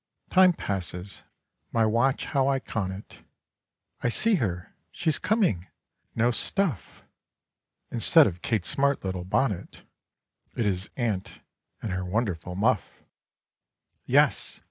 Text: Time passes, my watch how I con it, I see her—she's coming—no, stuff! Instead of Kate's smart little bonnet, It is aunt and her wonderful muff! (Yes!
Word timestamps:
Time 0.31 0.51
passes, 0.53 1.21
my 1.71 1.85
watch 1.85 2.25
how 2.25 2.47
I 2.47 2.57
con 2.57 2.91
it, 2.91 3.17
I 4.01 4.09
see 4.09 4.33
her—she's 4.37 5.19
coming—no, 5.19 6.31
stuff! 6.31 7.03
Instead 7.91 8.25
of 8.25 8.41
Kate's 8.41 8.67
smart 8.69 9.03
little 9.05 9.25
bonnet, 9.25 9.83
It 10.55 10.65
is 10.65 10.89
aunt 10.97 11.41
and 11.83 11.91
her 11.91 12.03
wonderful 12.03 12.55
muff! 12.55 13.03
(Yes! 14.07 14.59